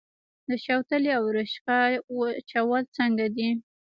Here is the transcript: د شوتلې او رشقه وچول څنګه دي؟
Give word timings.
د 0.49 0.51
شوتلې 0.65 1.11
او 1.17 1.23
رشقه 1.37 1.79
وچول 2.17 2.83
څنګه 2.97 3.25
دي؟ 3.35 3.49